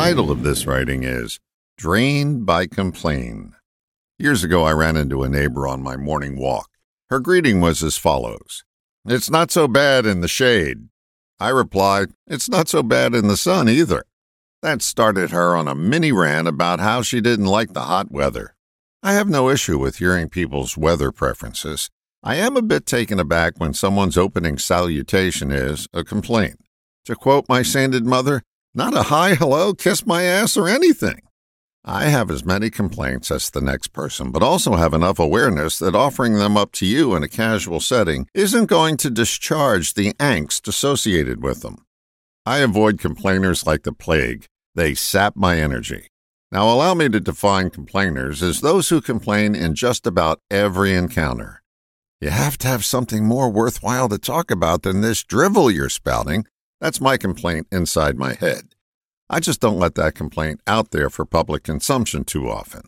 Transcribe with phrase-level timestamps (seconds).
[0.00, 1.38] title of this writing is
[1.76, 3.52] Drained by Complain.
[4.18, 6.70] Years ago, I ran into a neighbor on my morning walk.
[7.10, 8.64] Her greeting was as follows
[9.04, 10.88] It's not so bad in the shade.
[11.38, 14.04] I replied, It's not so bad in the sun either.
[14.62, 18.56] That started her on a mini rant about how she didn't like the hot weather.
[19.02, 21.90] I have no issue with hearing people's weather preferences.
[22.22, 26.58] I am a bit taken aback when someone's opening salutation is a complaint.
[27.04, 28.44] To quote my sanded mother,
[28.74, 31.22] not a hi, hello, kiss my ass, or anything.
[31.84, 35.94] I have as many complaints as the next person, but also have enough awareness that
[35.94, 40.68] offering them up to you in a casual setting isn't going to discharge the angst
[40.68, 41.84] associated with them.
[42.44, 44.44] I avoid complainers like the plague.
[44.74, 46.08] They sap my energy.
[46.52, 51.62] Now, allow me to define complainers as those who complain in just about every encounter.
[52.20, 56.44] You have to have something more worthwhile to talk about than this drivel you're spouting.
[56.80, 58.74] That's my complaint inside my head.
[59.28, 62.82] I just don't let that complaint out there for public consumption too often.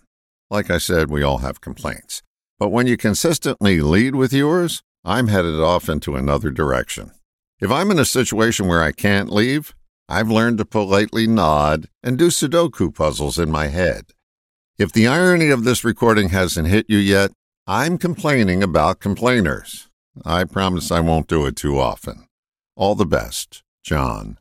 [0.50, 2.22] Like I said, we all have complaints.
[2.58, 7.12] But when you consistently lead with yours, I'm headed off into another direction.
[7.61, 9.75] If I'm in a situation where I can't leave,
[10.08, 14.06] I've learned to politely nod and do Sudoku puzzles in my head.
[14.78, 17.30] If the irony of this recording hasn't hit you yet,
[17.67, 19.89] I'm complaining about complainers.
[20.24, 22.27] I promise I won't do it too often.
[22.74, 24.38] All the best, John.